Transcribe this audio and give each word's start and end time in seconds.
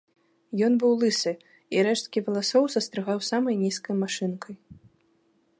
Ён 0.67 0.77
быў 0.83 0.93
лысы, 1.01 1.33
і 1.77 1.83
рэшткі 1.89 2.19
валасоў 2.31 2.63
састрыгаў 2.77 3.19
самай 3.29 3.55
нізкай 3.63 3.95
машынкай. 4.03 4.55